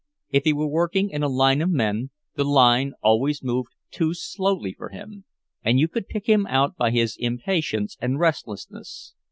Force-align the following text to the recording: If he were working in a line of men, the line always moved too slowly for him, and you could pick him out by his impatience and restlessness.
If 0.31 0.45
he 0.45 0.53
were 0.53 0.65
working 0.67 1.11
in 1.11 1.21
a 1.21 1.27
line 1.27 1.61
of 1.61 1.69
men, 1.69 2.09
the 2.33 2.43
line 2.43 2.93
always 3.03 3.43
moved 3.43 3.75
too 3.91 4.15
slowly 4.15 4.73
for 4.73 4.89
him, 4.89 5.25
and 5.63 5.79
you 5.79 5.87
could 5.87 6.07
pick 6.07 6.25
him 6.27 6.47
out 6.47 6.75
by 6.75 6.89
his 6.89 7.15
impatience 7.19 7.97
and 8.01 8.17
restlessness. 8.19 9.13